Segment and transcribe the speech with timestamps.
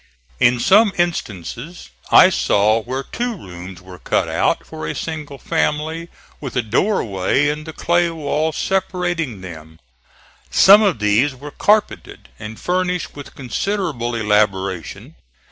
[0.39, 6.09] In some instances I saw where two rooms were cut out, for a single family,
[6.39, 9.77] with a door way in the clay wall separating them.
[10.49, 15.13] Some of these were carpeted and furnished with considerable elaboration.